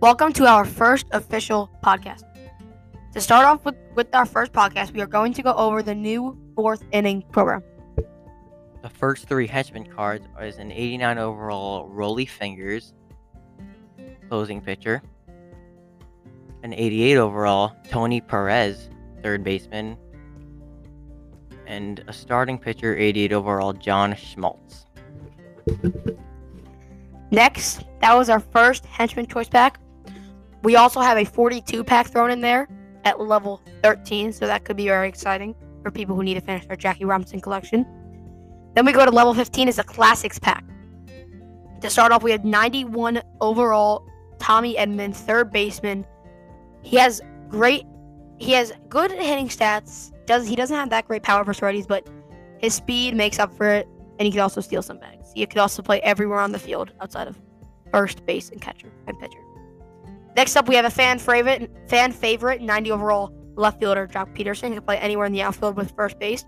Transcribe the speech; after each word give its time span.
Welcome 0.00 0.32
to 0.32 0.46
our 0.46 0.64
first 0.64 1.04
official 1.12 1.68
podcast. 1.84 2.22
To 3.12 3.20
start 3.20 3.44
off 3.44 3.66
with, 3.66 3.74
with 3.94 4.14
our 4.14 4.24
first 4.24 4.50
podcast, 4.50 4.94
we 4.94 5.02
are 5.02 5.06
going 5.06 5.34
to 5.34 5.42
go 5.42 5.52
over 5.52 5.82
the 5.82 5.94
new 5.94 6.38
fourth 6.56 6.82
inning 6.90 7.20
program. 7.32 7.62
The 8.80 8.88
first 8.88 9.28
three 9.28 9.46
henchman 9.46 9.84
cards 9.84 10.26
is 10.40 10.56
an 10.56 10.72
89 10.72 11.18
overall 11.18 11.86
Rollie 11.90 12.26
Fingers, 12.26 12.94
closing 14.30 14.62
pitcher, 14.62 15.02
an 16.62 16.72
88 16.72 17.18
overall 17.18 17.76
Tony 17.90 18.22
Perez, 18.22 18.88
third 19.22 19.44
baseman, 19.44 19.98
and 21.66 22.02
a 22.08 22.12
starting 22.14 22.56
pitcher 22.56 22.96
88 22.96 23.34
overall 23.34 23.74
John 23.74 24.14
Smoltz. 24.14 24.86
Next, 27.30 27.84
that 28.00 28.14
was 28.14 28.30
our 28.30 28.40
first 28.40 28.86
henchman 28.86 29.26
choice 29.26 29.50
pack. 29.50 29.78
We 30.62 30.76
also 30.76 31.00
have 31.00 31.18
a 31.18 31.24
42 31.24 31.84
pack 31.84 32.08
thrown 32.08 32.30
in 32.30 32.40
there 32.40 32.68
at 33.04 33.20
level 33.20 33.62
13, 33.82 34.32
so 34.32 34.46
that 34.46 34.64
could 34.64 34.76
be 34.76 34.86
very 34.86 35.08
exciting 35.08 35.54
for 35.82 35.90
people 35.90 36.14
who 36.14 36.22
need 36.22 36.34
to 36.34 36.40
finish 36.40 36.66
their 36.66 36.76
Jackie 36.76 37.04
Robinson 37.04 37.40
collection. 37.40 37.86
Then 38.74 38.84
we 38.84 38.92
go 38.92 39.04
to 39.04 39.10
level 39.10 39.34
15 39.34 39.68
is 39.68 39.78
a 39.78 39.84
classics 39.84 40.38
pack. 40.38 40.64
To 41.80 41.88
start 41.88 42.12
off, 42.12 42.22
we 42.22 42.30
have 42.30 42.44
91 42.44 43.22
overall 43.40 44.06
Tommy 44.38 44.74
Edman, 44.74 45.14
third 45.14 45.50
baseman. 45.50 46.04
He 46.82 46.96
has 46.96 47.22
great, 47.48 47.84
he 48.38 48.52
has 48.52 48.72
good 48.88 49.10
hitting 49.10 49.48
stats. 49.48 50.12
Does 50.26 50.46
he 50.46 50.56
doesn't 50.56 50.76
have 50.76 50.90
that 50.90 51.08
great 51.08 51.22
power 51.22 51.44
for 51.44 51.52
righties, 51.52 51.88
but 51.88 52.06
his 52.58 52.74
speed 52.74 53.14
makes 53.14 53.38
up 53.38 53.52
for 53.56 53.66
it, 53.66 53.88
and 54.18 54.26
he 54.26 54.30
can 54.30 54.40
also 54.40 54.60
steal 54.60 54.82
some 54.82 54.98
bags. 54.98 55.32
He 55.34 55.44
could 55.46 55.58
also 55.58 55.82
play 55.82 56.00
everywhere 56.02 56.40
on 56.40 56.52
the 56.52 56.58
field 56.58 56.92
outside 57.00 57.26
of 57.26 57.38
first 57.90 58.24
base 58.26 58.50
and 58.50 58.60
catcher 58.60 58.92
and 59.06 59.18
pitcher. 59.18 59.38
Next 60.36 60.56
up, 60.56 60.68
we 60.68 60.74
have 60.76 60.84
a 60.84 60.90
fan 60.90 61.18
favorite, 61.18 61.70
fan 61.88 62.12
favorite, 62.12 62.60
90 62.60 62.92
overall 62.92 63.32
left 63.56 63.80
fielder, 63.80 64.06
Joc 64.06 64.34
Pederson. 64.36 64.68
He 64.68 64.74
can 64.74 64.82
play 64.82 64.98
anywhere 64.98 65.26
in 65.26 65.32
the 65.32 65.42
outfield 65.42 65.76
with 65.76 65.94
first 65.96 66.18
base. 66.18 66.44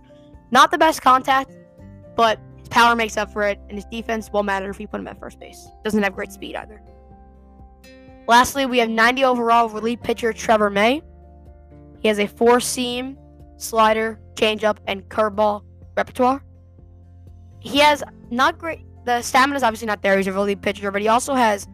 Not 0.50 0.70
the 0.70 0.78
best 0.78 1.02
contact, 1.02 1.50
but 2.16 2.38
his 2.58 2.68
power 2.68 2.94
makes 2.94 3.16
up 3.16 3.32
for 3.32 3.42
it, 3.42 3.58
and 3.68 3.72
his 3.72 3.84
defense 3.86 4.30
won't 4.30 4.46
matter 4.46 4.70
if 4.70 4.78
you 4.78 4.86
put 4.86 5.00
him 5.00 5.08
at 5.08 5.18
first 5.18 5.40
base. 5.40 5.68
Doesn't 5.84 6.02
have 6.02 6.14
great 6.14 6.32
speed 6.32 6.56
either. 6.56 6.80
Lastly, 8.28 8.66
we 8.66 8.78
have 8.78 8.88
90 8.88 9.24
overall 9.24 9.68
relief 9.68 10.00
pitcher 10.02 10.32
Trevor 10.32 10.70
May. 10.70 11.02
He 12.00 12.08
has 12.08 12.18
a 12.18 12.26
four 12.26 12.60
seam, 12.60 13.18
slider, 13.56 14.20
changeup, 14.34 14.78
and 14.86 15.08
curveball 15.08 15.62
repertoire. 15.96 16.44
He 17.60 17.78
has 17.78 18.02
not 18.30 18.58
great. 18.58 18.84
The 19.04 19.22
stamina 19.22 19.56
is 19.56 19.62
obviously 19.62 19.86
not 19.86 20.02
there. 20.02 20.16
He's 20.16 20.26
a 20.26 20.32
relief 20.32 20.60
pitcher, 20.60 20.90
but 20.90 21.02
he 21.02 21.08
also 21.08 21.34
has 21.34 21.66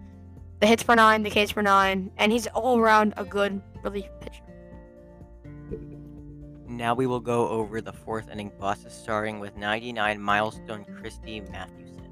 the 0.61 0.67
hits 0.67 0.83
per 0.83 0.95
nine, 0.95 1.23
the 1.23 1.31
Ks 1.31 1.53
per 1.53 1.63
nine, 1.63 2.11
and 2.19 2.33
he's 2.33 2.47
all 2.49 2.79
around 2.79 3.15
a 3.17 3.25
good 3.25 3.63
relief 3.83 4.09
pitcher. 4.21 4.43
Now 6.67 6.95
we 6.95 7.07
will 7.07 7.21
go 7.21 7.49
over 7.49 7.81
the 7.81 7.93
fourth 7.93 8.31
inning 8.31 8.53
bosses, 8.59 8.93
starting 8.93 9.41
with 9.41 9.57
99 9.57 10.21
milestone 10.21 10.85
Christy 10.85 11.41
Mathewson. 11.41 12.11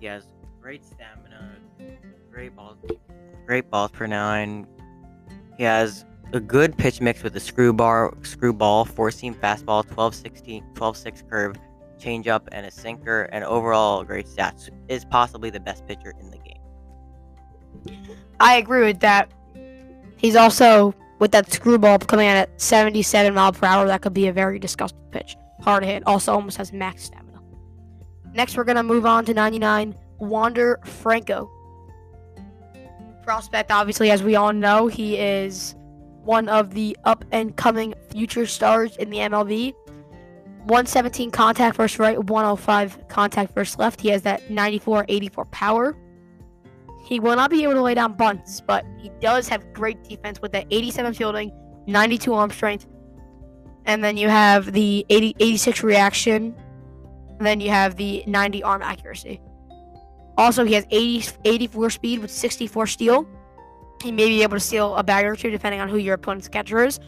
He 0.00 0.06
has 0.06 0.24
great 0.60 0.84
stamina, 0.84 1.56
great 2.30 2.54
balls, 2.56 2.78
great 3.46 3.70
balls 3.70 3.90
per 3.90 4.06
nine. 4.06 4.66
He 5.56 5.64
has 5.64 6.04
a 6.32 6.40
good 6.40 6.76
pitch 6.76 7.00
mix 7.00 7.22
with 7.22 7.36
a 7.36 7.40
screwball, 7.40 8.14
screwball, 8.22 8.84
four 8.84 9.10
seam 9.10 9.34
fastball, 9.34 9.88
12 9.88 10.14
16, 10.14 10.64
12 10.74 10.96
6 10.96 11.24
curve, 11.28 11.56
changeup, 11.98 12.48
and 12.52 12.66
a 12.66 12.70
sinker, 12.70 13.22
and 13.32 13.44
overall 13.44 14.04
great 14.04 14.26
stats. 14.26 14.70
Is 14.88 15.04
possibly 15.04 15.50
the 15.50 15.60
best 15.60 15.86
pitcher 15.86 16.14
in 16.20 16.30
the. 16.30 16.37
I 18.40 18.56
agree 18.56 18.84
with 18.84 19.00
that. 19.00 19.30
He's 20.16 20.36
also 20.36 20.94
with 21.18 21.32
that 21.32 21.52
screwball 21.52 21.98
coming 21.98 22.26
in 22.26 22.36
at 22.36 22.60
77 22.60 23.34
mile 23.34 23.52
per 23.52 23.66
hour. 23.66 23.86
That 23.86 24.02
could 24.02 24.14
be 24.14 24.28
a 24.28 24.32
very 24.32 24.58
disgusting 24.58 25.00
pitch. 25.10 25.36
Hard 25.60 25.84
hit. 25.84 26.02
Also, 26.06 26.32
almost 26.32 26.56
has 26.56 26.72
max 26.72 27.04
stamina. 27.04 27.40
Next, 28.34 28.56
we're 28.56 28.64
gonna 28.64 28.82
move 28.82 29.06
on 29.06 29.24
to 29.24 29.34
99 29.34 29.94
Wander 30.18 30.80
Franco. 30.84 31.50
Prospect, 33.24 33.70
obviously, 33.70 34.10
as 34.10 34.22
we 34.22 34.36
all 34.36 34.52
know, 34.52 34.86
he 34.86 35.16
is 35.16 35.74
one 36.24 36.48
of 36.48 36.74
the 36.74 36.96
up 37.04 37.24
and 37.32 37.56
coming 37.56 37.94
future 38.10 38.46
stars 38.46 38.96
in 38.96 39.10
the 39.10 39.18
MLB. 39.18 39.74
117 40.64 41.30
contact 41.30 41.76
versus 41.76 41.98
right, 41.98 42.22
105 42.22 43.08
contact 43.08 43.54
versus 43.54 43.78
left. 43.78 44.00
He 44.00 44.08
has 44.08 44.22
that 44.22 44.50
94 44.50 45.06
84 45.08 45.44
power. 45.46 45.96
He 47.08 47.20
will 47.20 47.36
not 47.36 47.50
be 47.50 47.62
able 47.62 47.72
to 47.72 47.80
lay 47.80 47.94
down 47.94 48.12
bunts, 48.12 48.60
but 48.60 48.84
he 48.98 49.10
does 49.18 49.48
have 49.48 49.72
great 49.72 50.04
defense 50.04 50.42
with 50.42 50.52
that 50.52 50.66
87 50.70 51.14
fielding, 51.14 51.50
92 51.86 52.34
arm 52.34 52.50
strength. 52.50 52.86
And 53.86 54.04
then 54.04 54.18
you 54.18 54.28
have 54.28 54.74
the 54.74 55.06
80, 55.08 55.34
86 55.40 55.82
reaction. 55.82 56.54
Then 57.40 57.60
you 57.60 57.70
have 57.70 57.96
the 57.96 58.22
90 58.26 58.62
arm 58.62 58.82
accuracy. 58.82 59.40
Also, 60.36 60.64
he 60.64 60.74
has 60.74 60.84
80, 60.90 61.30
84 61.46 61.90
speed 61.90 62.18
with 62.18 62.30
64 62.30 62.86
steal. 62.86 63.26
He 64.02 64.12
may 64.12 64.28
be 64.28 64.42
able 64.42 64.56
to 64.56 64.60
steal 64.60 64.94
a 64.94 65.02
bag 65.02 65.24
or 65.24 65.34
two 65.34 65.50
depending 65.50 65.80
on 65.80 65.88
who 65.88 65.96
your 65.96 66.14
opponent's 66.14 66.46
catcher 66.46 66.84
is. 66.84 67.00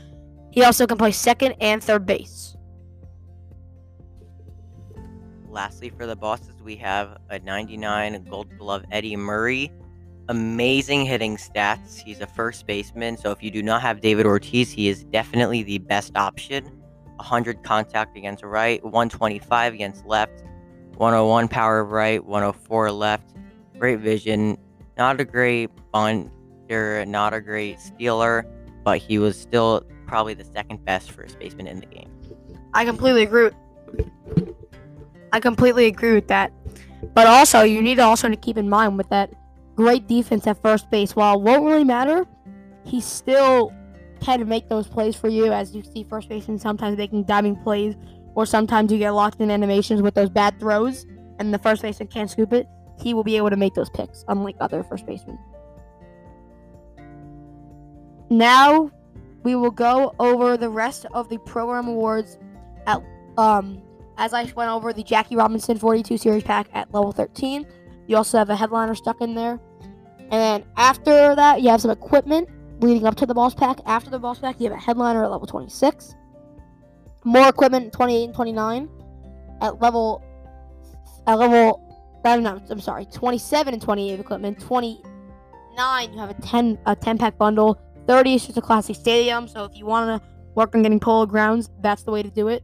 He 0.51 0.65
also 0.65 0.87
can 0.87 0.97
play 0.97 1.13
second 1.13 1.57
and 1.61 1.85
third 1.85 2.07
base. 2.07 2.57
Lastly, 5.51 5.91
for 5.91 6.07
the 6.07 6.17
bosses, 6.17 6.55
we 6.63 6.77
have 6.77 7.19
a 7.29 7.39
99 7.39 8.25
Gold 8.31 8.57
Glove 8.57 8.85
Eddie 8.91 9.17
Murray. 9.17 9.71
Amazing 10.31 11.07
hitting 11.07 11.37
stats. 11.37 12.01
He's 12.01 12.21
a 12.21 12.27
first 12.29 12.65
baseman, 12.65 13.17
so 13.17 13.33
if 13.33 13.43
you 13.43 13.51
do 13.51 13.65
not 13.65 13.83
have 13.83 14.01
David 14.01 14.27
Ortiz, 14.27 14.71
he 14.71 14.87
is 14.87 15.03
definitely 15.03 15.65
the 15.65 15.79
best 15.79 16.17
option. 16.17 16.67
100 17.17 17.65
contact 17.65 18.17
against 18.17 18.45
right, 18.45 18.81
125 18.85 19.75
against 19.75 20.07
left, 20.07 20.45
101 20.95 21.49
power 21.49 21.81
of 21.81 21.91
right, 21.91 22.25
104 22.25 22.93
left. 22.93 23.35
Great 23.77 23.99
vision. 23.99 24.57
Not 24.97 25.21
a 25.21 25.25
great 25.25 25.69
bunter, 25.91 27.05
not 27.07 27.35
a 27.35 27.41
great 27.41 27.81
stealer, 27.81 28.47
but 28.85 28.99
he 28.99 29.19
was 29.19 29.37
still 29.37 29.83
probably 30.07 30.35
the 30.35 30.45
second 30.45 30.85
best 30.85 31.11
first 31.11 31.41
baseman 31.41 31.67
in 31.67 31.81
the 31.81 31.87
game. 31.87 32.09
I 32.73 32.85
completely 32.85 33.25
agree. 33.25 33.51
I 35.33 35.41
completely 35.41 35.87
agree 35.87 36.15
with 36.15 36.29
that. 36.29 36.53
But 37.15 37.27
also, 37.27 37.63
you 37.63 37.83
need 37.83 37.99
also 37.99 38.29
to 38.29 38.37
keep 38.37 38.57
in 38.57 38.69
mind 38.69 38.97
with 38.97 39.09
that 39.09 39.33
great 39.81 40.07
defense 40.07 40.47
at 40.47 40.61
first 40.61 40.91
base. 40.91 41.17
While 41.17 41.37
it 41.37 41.41
won't 41.41 41.65
really 41.65 41.85
matter, 41.85 42.27
he 42.85 43.01
still 43.01 43.73
can 44.21 44.47
make 44.47 44.69
those 44.69 44.87
plays 44.87 45.17
for 45.17 45.29
you. 45.29 45.51
As 45.53 45.75
you 45.75 45.83
see, 45.83 46.05
first 46.05 46.29
basemen 46.29 46.59
sometimes 46.59 46.99
making 46.99 47.25
diving 47.25 47.57
plays, 47.57 47.97
or 48.35 48.45
sometimes 48.45 48.93
you 48.93 48.99
get 48.99 49.13
locked 49.13 49.41
in 49.41 49.51
animations 49.51 50.03
with 50.03 50.15
those 50.15 50.29
bad 50.29 50.61
throws, 50.61 51.07
and 51.39 51.55
the 51.55 51.59
first 51.59 51.81
baseman 51.81 52.09
can't 52.09 52.31
scoop 52.31 52.53
it. 52.53 52.67
He 53.01 53.15
will 53.15 53.25
be 53.25 53.39
able 53.39 53.49
to 53.49 53.57
make 53.57 53.73
those 53.73 53.89
picks, 53.89 54.23
unlike 54.29 54.57
other 54.61 54.83
first 54.83 55.07
basemen. 55.07 55.39
Now, 58.29 58.91
we 59.45 59.57
will 59.57 59.71
go 59.71 60.15
over 60.19 60.59
the 60.59 60.69
rest 60.69 61.07
of 61.15 61.31
the 61.31 61.39
program 61.39 61.89
awards 61.89 62.39
at 62.87 63.03
um 63.39 63.81
as 64.19 64.35
I 64.35 64.45
went 64.55 64.71
over 64.71 64.93
the 64.93 65.03
Jackie 65.03 65.37
Robinson 65.37 65.79
42 65.79 66.19
series 66.19 66.43
pack 66.43 66.69
at 66.75 66.93
level 66.93 67.13
13. 67.13 67.67
You 68.07 68.17
also 68.17 68.37
have 68.37 68.51
a 68.51 68.57
headliner 68.57 68.95
stuck 68.95 69.23
in 69.23 69.35
there. 69.35 69.59
And 70.31 70.41
then 70.41 70.65
after 70.77 71.35
that, 71.35 71.61
you 71.61 71.71
have 71.71 71.81
some 71.81 71.91
equipment 71.91 72.49
leading 72.81 73.07
up 73.07 73.17
to 73.17 73.27
the 73.27 73.35
boss 73.35 73.55
pack. 73.55 73.79
After 73.87 74.11
the 74.11 74.19
boss 74.19 74.39
pack, 74.39 74.61
you 74.61 74.71
have 74.71 74.79
a 74.79 74.81
headliner 74.81 75.25
at 75.25 75.31
level 75.31 75.47
26. 75.47 76.15
More 77.25 77.49
equipment 77.49 77.93
28 77.93 78.25
and 78.25 78.35
29. 78.35 78.89
At 79.61 79.81
level 79.81 80.23
at 81.27 81.35
level 81.35 81.87
uh, 82.25 82.37
no, 82.37 82.61
I'm 82.69 82.81
sorry, 82.81 83.07
27 83.07 83.75
and 83.75 83.83
28 83.83 84.21
equipment. 84.21 84.61
29, 84.61 86.13
you 86.13 86.19
have 86.19 86.31
a 86.31 86.35
10 86.35 86.79
a 86.87 86.95
10 86.95 87.19
pack 87.19 87.39
bundle. 87.39 87.81
30 88.07 88.35
is 88.35 88.47
just 88.47 88.59
a 88.59 88.61
classic 88.61 88.97
stadium. 88.97 89.49
So 89.49 89.65
if 89.65 89.77
you 89.77 89.87
want 89.87 90.23
to 90.23 90.29
work 90.55 90.75
on 90.75 90.83
getting 90.83 91.01
polo 91.01 91.27
grounds, 91.27 91.71
that's 91.81 92.03
the 92.03 92.11
way 92.11 92.23
to 92.23 92.31
do 92.31 92.49
it. 92.49 92.63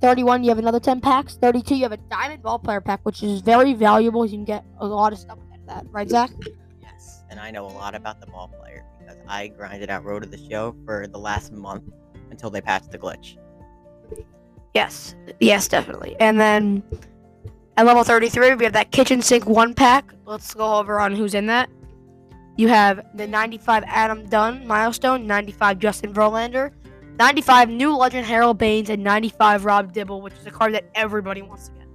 31, 0.00 0.42
you 0.42 0.50
have 0.50 0.58
another 0.58 0.80
10 0.80 1.00
packs. 1.00 1.36
32, 1.36 1.76
you 1.76 1.82
have 1.82 1.92
a 1.92 1.96
diamond 1.96 2.42
ball 2.42 2.58
player 2.58 2.80
pack, 2.80 3.00
which 3.04 3.22
is 3.22 3.40
very 3.40 3.74
valuable. 3.74 4.26
You 4.26 4.32
can 4.32 4.44
get 4.44 4.64
a 4.78 4.86
lot 4.86 5.12
of 5.12 5.18
stuff 5.18 5.38
with 5.50 5.66
that, 5.66 5.86
right, 5.90 6.08
Zach? 6.08 6.30
And 7.34 7.40
I 7.40 7.50
know 7.50 7.66
a 7.66 7.74
lot 7.74 7.96
about 7.96 8.20
the 8.20 8.28
ball 8.28 8.46
player 8.46 8.84
because 8.96 9.16
I 9.26 9.48
grinded 9.48 9.90
out 9.90 10.04
Road 10.04 10.22
to 10.22 10.28
the 10.28 10.38
Show 10.48 10.72
for 10.84 11.08
the 11.08 11.18
last 11.18 11.50
month 11.50 11.82
until 12.30 12.48
they 12.48 12.60
patched 12.60 12.92
the 12.92 12.98
glitch. 12.98 13.38
Yes, 14.72 15.16
yes, 15.40 15.66
definitely. 15.66 16.14
And 16.20 16.38
then 16.38 16.84
at 17.76 17.86
level 17.86 18.04
33, 18.04 18.54
we 18.54 18.62
have 18.62 18.72
that 18.74 18.92
kitchen 18.92 19.20
sink 19.20 19.46
one 19.46 19.74
pack. 19.74 20.14
Let's 20.26 20.54
go 20.54 20.76
over 20.76 21.00
on 21.00 21.12
who's 21.12 21.34
in 21.34 21.46
that. 21.46 21.68
You 22.56 22.68
have 22.68 23.04
the 23.16 23.26
95 23.26 23.82
Adam 23.88 24.28
Dunn 24.28 24.64
milestone, 24.64 25.26
95 25.26 25.80
Justin 25.80 26.14
Verlander, 26.14 26.70
95 27.18 27.68
new 27.68 27.96
legend 27.96 28.28
Harold 28.28 28.58
Baines, 28.58 28.90
and 28.90 29.02
95 29.02 29.64
Rob 29.64 29.92
Dibble, 29.92 30.22
which 30.22 30.34
is 30.34 30.46
a 30.46 30.52
card 30.52 30.72
that 30.74 30.88
everybody 30.94 31.42
wants 31.42 31.66
to 31.66 31.74
get. 31.74 31.88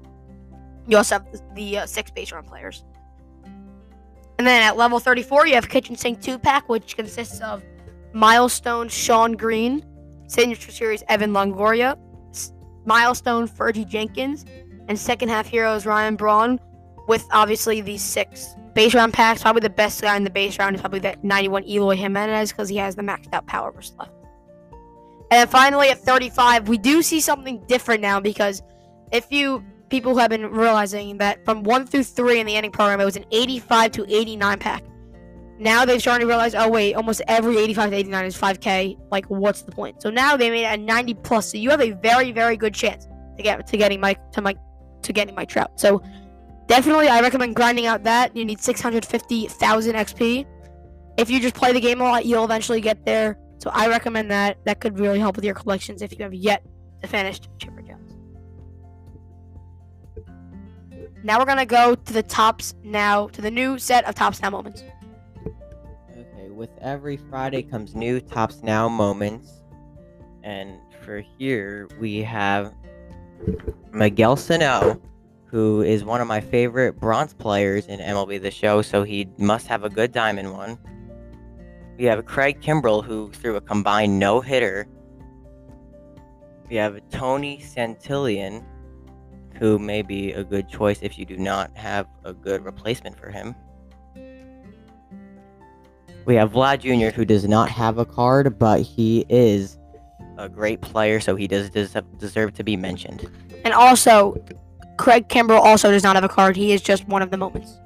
You 0.90 0.98
also 0.98 1.16
have 1.16 1.32
the, 1.32 1.42
the 1.56 1.78
uh, 1.78 1.86
six 1.86 2.12
base 2.12 2.34
run 2.34 2.44
players. 2.44 2.84
And 4.40 4.48
then 4.48 4.64
at 4.64 4.78
level 4.78 5.00
34, 5.00 5.48
you 5.48 5.56
have 5.56 5.68
Kitchen 5.68 5.98
Sink 5.98 6.22
2 6.22 6.40
pack, 6.40 6.70
which 6.70 6.96
consists 6.96 7.42
of 7.42 7.62
Milestone 8.14 8.88
Shawn 8.88 9.34
Green, 9.34 9.86
Signature 10.28 10.72
Series 10.72 11.04
Evan 11.10 11.32
Longoria, 11.32 11.98
Milestone 12.86 13.50
Fergie 13.50 13.86
Jenkins, 13.86 14.46
and 14.88 14.98
second 14.98 15.28
half 15.28 15.46
heroes 15.46 15.86
Ryan 15.86 16.16
Braun, 16.16 16.58
with 17.10 17.26
obviously 17.32 17.82
these 17.82 18.02
six 18.02 18.56
base 18.74 18.94
round 18.94 19.14
packs. 19.14 19.42
Probably 19.42 19.60
the 19.60 19.70
best 19.70 20.02
guy 20.02 20.16
in 20.16 20.24
the 20.24 20.30
base 20.30 20.58
round 20.58 20.74
is 20.74 20.82
probably 20.82 21.00
that 21.00 21.22
91 21.22 21.68
Eloy 21.68 21.98
Jimenez 21.98 22.54
because 22.54 22.70
he 22.70 22.78
has 22.78 22.96
the 22.96 23.02
maxed 23.02 23.34
out 23.34 23.46
power 23.46 23.74
versus 23.74 23.94
left. 24.00 24.14
And 25.32 25.42
then 25.42 25.48
finally 25.50 25.90
at 25.90 26.00
35, 26.00 26.70
we 26.70 26.78
do 26.78 27.02
see 27.02 27.20
something 27.20 27.62
different 27.68 28.02
now 28.02 28.22
because 28.22 28.64
if 29.12 29.30
you 29.34 29.66
people 29.90 30.14
who 30.14 30.20
have 30.20 30.30
been 30.30 30.46
realizing 30.52 31.18
that 31.18 31.44
from 31.46 31.64
one 31.64 31.86
through 31.86 32.04
three 32.04 32.40
in 32.40 32.48
the 32.48 32.56
ending 32.56 32.72
program, 32.72 33.02
it 33.02 33.06
was 33.06 33.16
an 33.16 33.26
85 33.32 33.92
to 33.94 34.06
89 34.16 34.60
pack. 34.60 34.84
Now 35.60 35.84
they've 35.84 36.00
started 36.00 36.22
to 36.22 36.28
realize, 36.28 36.56
oh 36.56 36.70
wait, 36.70 36.94
almost 36.94 37.22
every 37.28 37.58
85 37.58 37.90
to 37.92 37.96
89 37.98 38.26
is 38.26 38.38
5K. 38.38 38.98
Like, 39.12 39.26
what's 39.26 39.64
the 39.64 39.72
point? 39.72 40.02
So 40.02 40.10
now 40.10 40.38
they 40.38 40.50
made 40.50 40.66
it 40.66 40.80
a 40.80 40.82
90 40.82 41.16
plus. 41.16 41.52
So 41.52 41.58
you 41.58 41.70
have 41.70 41.82
a 41.82 41.92
very, 41.92 42.32
very 42.32 42.56
good 42.56 42.74
chance 42.74 43.08
to 43.36 43.44
get 43.44 43.68
to 43.68 43.78
getting 43.78 44.00
Mike 44.00 44.32
to 44.32 44.42
Mike 44.42 44.58
to 45.02 45.14
getting 45.14 45.36
Mike 45.36 45.50
Trout. 45.50 45.80
So 45.80 46.02
definitely, 46.68 47.08
I 47.08 47.20
recommend 47.22 47.56
grinding 47.56 47.88
out 47.88 48.04
that. 48.04 48.36
You 48.36 48.46
need 48.46 48.62
650,000 48.62 49.96
XP. 49.96 50.46
If 51.18 51.30
you 51.30 51.42
just 51.42 51.56
play 51.56 51.74
the 51.74 51.82
game 51.82 52.00
a 52.00 52.06
lot, 52.06 52.26
you'll 52.26 52.46
eventually 52.46 52.80
get 52.80 53.06
there. 53.06 53.38
So 53.58 53.70
I 53.74 53.90
recommend 53.90 54.32
that. 54.32 54.64
That 54.64 54.80
could 54.80 54.98
really 54.98 55.20
help 55.20 55.36
with 55.36 55.44
your 55.44 55.56
collections 55.56 56.02
if 56.02 56.18
you 56.18 56.24
have 56.24 56.34
yet 56.34 56.64
to 57.02 57.08
finish 57.08 57.42
Chipper 57.58 57.82
Now 61.22 61.38
we're 61.38 61.46
gonna 61.46 61.66
go 61.66 61.96
to 61.96 62.14
the 62.14 62.24
Topps 62.24 62.76
now 62.84 63.28
to 63.30 63.42
the 63.42 63.52
new 63.52 63.78
set 63.78 64.06
of 64.06 64.16
Topps 64.16 64.42
now 64.42 64.50
moments. 64.50 64.84
Okay, 66.18 66.50
with 66.50 66.70
every 66.80 67.18
Friday 67.18 67.62
comes 67.62 67.94
new 67.94 68.22
Topps 68.22 68.64
Now 68.64 68.88
moments. 68.88 69.62
And 70.44 70.80
for 71.04 71.20
here, 71.38 71.90
we 72.00 72.22
have 72.22 72.74
Miguel 73.92 74.38
Sano, 74.38 75.02
who 75.46 75.82
is 75.82 76.06
one 76.06 76.22
of 76.22 76.28
my 76.28 76.40
favorite 76.40 76.98
bronze 77.00 77.34
players 77.34 77.88
in 77.88 78.00
MLB 78.00 78.42
The 78.42 78.52
Show, 78.52 78.82
so 78.82 79.04
he 79.04 79.28
must 79.38 79.68
have 79.68 79.84
a 79.84 79.90
good 79.90 80.14
diamond 80.14 80.54
one. 80.54 80.78
We 81.98 82.06
have 82.06 82.26
Craig 82.26 82.62
Kimbrel, 82.62 83.04
who 83.04 83.30
threw 83.34 83.58
a 83.58 83.62
combined 83.62 84.18
no 84.20 84.40
hitter. 84.40 84.88
We 86.70 86.78
have 86.78 86.98
Tony 87.10 87.58
Santillan, 87.58 88.64
who 89.60 89.78
may 89.78 90.02
be 90.02 90.32
a 90.32 90.44
good 90.44 90.70
choice 90.70 91.00
if 91.02 91.20
you 91.20 91.26
do 91.26 91.38
not 91.38 91.76
have 91.76 92.08
a 92.24 92.34
good 92.34 92.64
replacement 92.64 93.20
for 93.20 93.30
him. 93.30 93.54
We 96.26 96.36
have 96.36 96.54
Vlad 96.54 96.80
Jr., 96.80 97.14
who 97.14 97.26
does 97.26 97.48
not 97.48 97.70
have 97.70 97.98
a 97.98 98.06
card, 98.06 98.58
but 98.58 98.82
he 98.82 99.26
is 99.30 99.78
a 100.38 100.48
great 100.48 100.80
player, 100.82 101.20
so 101.20 101.36
he 101.36 101.48
does 101.48 101.70
deserve 101.70 102.54
to 102.54 102.64
be 102.64 102.78
mentioned. 102.78 103.30
And 103.66 103.74
also, 103.74 104.36
Craig 104.98 105.28
Kimbrel 105.28 105.60
also 105.60 105.92
does 105.92 106.04
not 106.04 106.16
have 106.16 106.24
a 106.24 106.30
card. 106.30 106.56
He 106.56 106.72
is 106.72 106.82
just 106.82 107.08
one 107.08 107.22
of 107.22 107.32
the 107.32 107.38
moments. 107.38 107.78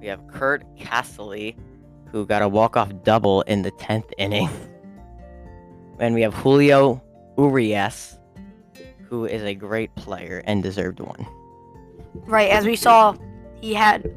We 0.00 0.06
have 0.06 0.26
Curt 0.28 0.64
Casali, 0.76 1.56
who 2.10 2.24
got 2.24 2.40
a 2.40 2.48
walk-off 2.48 2.92
double 3.02 3.42
in 3.42 3.62
the 3.62 3.72
10th 3.72 4.10
inning. 4.18 4.48
And 5.98 6.14
we 6.14 6.20
have 6.20 6.34
Julio 6.34 7.02
Urias, 7.38 8.18
who 9.08 9.24
is 9.24 9.42
a 9.42 9.54
great 9.54 9.94
player 9.94 10.42
and 10.46 10.62
deserved 10.62 11.00
one. 11.00 11.26
Right, 12.26 12.50
as 12.50 12.64
we 12.64 12.76
saw, 12.76 13.14
he 13.60 13.74
had 13.74 14.14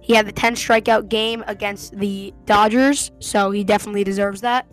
he 0.00 0.14
had 0.14 0.26
the 0.26 0.32
10 0.32 0.54
strikeout 0.54 1.08
game 1.08 1.44
against 1.46 1.98
the 1.98 2.32
Dodgers, 2.46 3.10
so 3.18 3.50
he 3.50 3.62
definitely 3.62 4.04
deserves 4.04 4.40
that. 4.40 4.66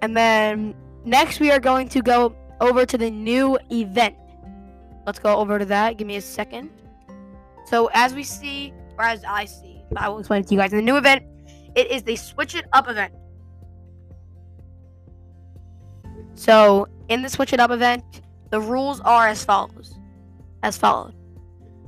And 0.00 0.16
then 0.16 0.74
next 1.04 1.40
we 1.40 1.50
are 1.50 1.60
going 1.60 1.88
to 1.90 2.02
go 2.02 2.34
over 2.60 2.86
to 2.86 2.96
the 2.96 3.10
new 3.10 3.58
event. 3.70 4.16
Let's 5.06 5.18
go 5.18 5.36
over 5.36 5.58
to 5.58 5.64
that. 5.66 5.98
Give 5.98 6.06
me 6.06 6.16
a 6.16 6.22
second. 6.22 6.70
So 7.66 7.90
as 7.92 8.14
we 8.14 8.22
see, 8.22 8.72
or 8.98 9.04
as 9.04 9.22
I 9.24 9.44
see, 9.44 9.82
I 9.96 10.08
will 10.08 10.18
explain 10.18 10.42
it 10.42 10.48
to 10.48 10.54
you 10.54 10.60
guys. 10.60 10.72
In 10.72 10.78
the 10.78 10.84
new 10.84 10.96
event, 10.96 11.24
it 11.74 11.90
is 11.90 12.02
the 12.02 12.16
Switch 12.16 12.54
It 12.54 12.66
Up 12.72 12.88
event. 12.88 13.12
So 16.34 16.88
in 17.08 17.22
the 17.22 17.28
Switch 17.28 17.52
It 17.52 17.60
Up 17.60 17.70
event, 17.70 18.22
the 18.50 18.60
rules 18.60 19.00
are 19.00 19.28
as 19.28 19.44
follows. 19.44 19.98
As 20.62 20.76
followed. 20.76 21.14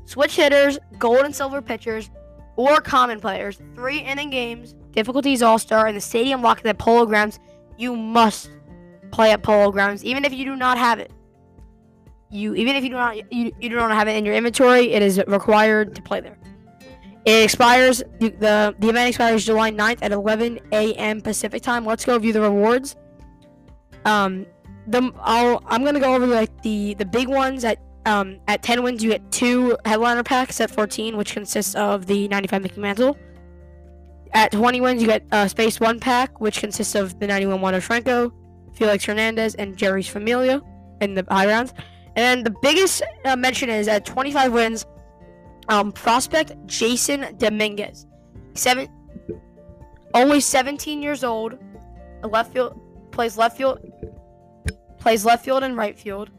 Switch 0.05 0.37
hitters, 0.37 0.79
gold 0.99 1.21
and 1.21 1.35
silver 1.35 1.63
pitchers, 1.63 2.11
or 2.57 2.81
common 2.81 3.21
players, 3.21 3.61
three 3.75 4.01
inning 4.01 4.31
games, 4.31 4.75
difficulties 4.93 5.43
all 5.43 5.59
star, 5.59 5.87
and 5.87 5.97
the 5.97 6.01
stadium 6.01 6.43
locked 6.43 6.67
at 6.67 6.79
polo 6.79 7.07
grounds. 7.07 7.39
You 7.79 7.97
must 7.97 8.51
play 9.11 9.31
at 9.33 9.43
polo 9.43 9.71
grounds, 9.71 10.05
even 10.05 10.25
if 10.25 10.33
you 10.33 10.45
do 10.45 10.57
not 10.57 10.77
have 10.79 10.99
it. 10.99 11.11
You 12.31 12.55
even 12.55 12.77
if 12.77 12.85
you 12.85 12.91
do 12.91 12.97
not 12.97 13.33
you, 13.33 13.53
you 13.61 13.69
do 13.69 13.77
not 13.77 13.91
have 13.93 14.09
it 14.09 14.17
in 14.17 14.25
your 14.25 14.35
inventory, 14.35 14.93
it 14.93 15.03
is 15.03 15.21
required 15.27 15.95
to 15.97 16.03
play 16.03 16.21
there. 16.21 16.39
It 17.25 17.45
expires 17.45 18.03
the 18.19 18.75
the 18.79 18.89
event 18.89 19.09
expires 19.09 19.45
July 19.45 19.71
9th 19.71 19.99
at 20.03 20.13
11 20.13 20.61
a.m. 20.73 21.21
Pacific 21.21 21.63
time. 21.63 21.85
Let's 21.85 22.05
go 22.05 22.19
view 22.19 22.33
the 22.33 22.41
rewards. 22.41 22.97
Um, 24.05 24.47
the 24.87 25.13
I'll 25.21 25.63
I'm 25.67 25.85
gonna 25.85 26.01
go 26.01 26.15
over 26.15 26.27
like 26.27 26.63
the 26.63 26.95
the 26.95 27.05
big 27.05 27.29
ones 27.29 27.65
at 27.65 27.79
um 28.07 28.39
at 28.49 28.63
10 28.63 28.83
wins 28.83 29.03
you 29.03 29.11
get 29.11 29.31
two 29.31 29.77
headliner 29.85 30.23
packs 30.23 30.61
at 30.61 30.71
14, 30.71 31.17
which 31.17 31.33
consists 31.33 31.75
of 31.75 32.07
the 32.07 32.29
95 32.29 32.63
Mickey 32.63 32.81
Mantle. 32.81 33.17
At 34.33 34.53
20 34.53 34.81
wins 34.81 35.03
you 35.03 35.09
get 35.09 35.25
a 35.33 35.49
Space 35.49 35.81
One 35.81 35.99
pack, 35.99 36.41
which 36.41 36.61
consists 36.61 36.95
of 36.95 37.19
the 37.19 37.27
91 37.27 37.61
Wander 37.61 37.81
Franco, 37.81 38.33
Felix 38.75 39.05
Hernandez, 39.05 39.55
and 39.57 39.77
Jeurys 39.77 40.09
Familia 40.09 40.63
in 41.01 41.15
the 41.15 41.25
high 41.29 41.47
rounds. 41.47 41.75
And 42.17 42.45
the 42.45 42.55
biggest 42.63 43.03
uh, 43.25 43.37
mention 43.37 43.71
is 43.71 43.89
at 43.89 44.05
25 44.05 44.53
wins, 44.53 44.87
um, 45.69 45.93
prospect 45.93 46.53
Jasson 46.67 47.39
Dominguez, 47.39 48.07
seven, 48.55 48.89
only 50.15 50.41
17 50.41 51.03
years 51.03 51.25
old, 51.25 51.59
left 52.23 52.53
field 52.53 52.79
plays 53.11 53.37
left 53.37 53.57
field, 53.57 53.81
plays 55.01 55.25
left 55.25 55.45
field 55.45 55.65
and 55.65 55.77
right 55.77 55.99
field. 55.99 56.31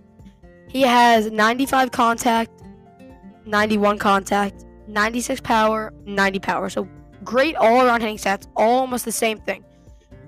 He 0.70 0.84
has 0.84 1.30
95 1.30 1.92
contact, 1.92 2.64
91 3.46 3.98
contact, 3.98 4.66
96 4.88 5.42
power, 5.42 5.92
90 6.06 6.40
power. 6.40 6.70
So 6.70 6.88
great 7.24 7.56
all 7.58 7.86
around 7.86 8.02
hitting 8.02 8.18
stats, 8.18 8.48
all 8.56 8.80
almost 8.80 9.04
the 9.04 9.12
same 9.12 9.40
thing. 9.40 9.66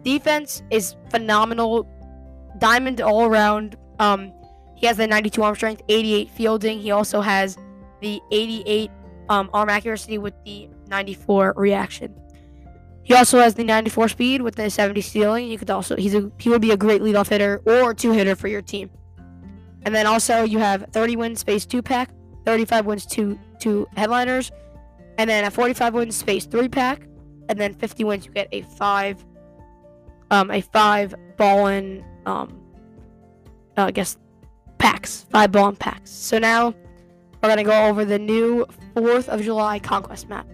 Defense 0.03 0.63
is 0.69 0.95
phenomenal, 1.09 1.87
diamond 2.57 2.99
all 2.99 3.25
around. 3.25 3.77
Um, 3.99 4.33
he 4.75 4.85
has 4.87 4.97
the 4.97 5.07
92 5.07 5.41
arm 5.41 5.55
strength, 5.55 5.81
88 5.87 6.29
fielding. 6.31 6.79
He 6.79 6.91
also 6.91 7.21
has 7.21 7.57
the 8.01 8.19
88 8.31 8.91
um, 9.29 9.49
arm 9.53 9.69
accuracy 9.69 10.17
with 10.17 10.33
the 10.43 10.67
94 10.87 11.53
reaction. 11.55 12.13
He 13.03 13.13
also 13.13 13.39
has 13.39 13.53
the 13.53 13.63
94 13.63 14.09
speed 14.09 14.41
with 14.41 14.55
the 14.55 14.69
70 14.69 15.01
stealing. 15.01 15.47
You 15.47 15.57
could 15.57 15.69
also 15.69 15.95
he's 15.95 16.15
a 16.15 16.31
he 16.39 16.49
would 16.49 16.61
be 16.61 16.71
a 16.71 16.77
great 16.77 17.01
leadoff 17.01 17.27
hitter 17.27 17.61
or 17.65 17.93
two 17.93 18.11
hitter 18.11 18.35
for 18.35 18.47
your 18.47 18.61
team. 18.61 18.89
And 19.83 19.93
then 19.93 20.07
also 20.07 20.43
you 20.43 20.59
have 20.59 20.85
30 20.91 21.17
wins 21.17 21.39
space 21.39 21.65
two 21.65 21.81
pack, 21.81 22.09
35 22.45 22.85
wins 22.85 23.05
two 23.05 23.37
two 23.59 23.87
headliners, 23.97 24.51
and 25.17 25.29
then 25.29 25.43
a 25.43 25.51
45 25.51 25.93
wins 25.93 26.15
space 26.15 26.45
three 26.45 26.69
pack, 26.69 27.07
and 27.49 27.59
then 27.59 27.73
50 27.73 28.05
wins 28.05 28.25
you 28.25 28.31
get 28.31 28.47
a 28.53 28.61
five 28.61 29.23
um 30.31 30.49
a 30.49 30.61
five 30.61 31.13
ball 31.37 31.67
in 31.67 32.05
um 32.25 32.59
uh, 33.77 33.85
I 33.85 33.91
guess 33.91 34.17
packs 34.77 35.25
five 35.29 35.51
ball 35.51 35.67
in 35.67 35.75
packs. 35.75 36.09
So 36.09 36.39
now 36.39 36.73
we're 37.41 37.49
gonna 37.49 37.65
go 37.65 37.87
over 37.87 38.05
the 38.05 38.19
new 38.19 38.65
Fourth 38.93 39.27
of 39.27 39.41
July 39.41 39.79
conquest 39.79 40.29
map. 40.29 40.47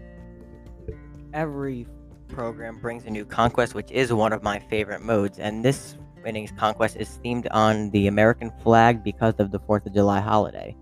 Every 1.34 1.86
program 2.29 2.79
brings 2.79 3.05
a 3.05 3.09
new 3.09 3.25
conquest, 3.25 3.74
which 3.74 3.91
is 3.91 4.13
one 4.13 4.31
of 4.31 4.43
my 4.43 4.59
favorite 4.59 5.01
modes, 5.01 5.39
and 5.39 5.65
this 5.65 5.98
innings 6.25 6.51
conquest 6.57 6.95
is 6.98 7.19
themed 7.24 7.48
on 7.51 7.89
the 7.91 8.07
American 8.07 8.51
flag 8.63 9.03
because 9.03 9.33
of 9.39 9.51
the 9.51 9.59
4th 9.59 9.86
of 9.86 9.93
July 9.93 10.19
holiday. 10.19 10.75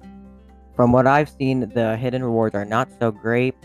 From 0.75 0.92
what 0.92 1.08
I've 1.08 1.30
seen, 1.30 1.62
the 1.74 1.98
hidden 1.98 2.24
rewards 2.24 2.54
are 2.54 2.66
not 2.66 2.89
so 3.00 3.12
great, 3.12 3.56